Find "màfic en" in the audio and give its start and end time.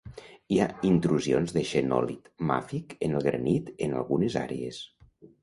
2.53-3.15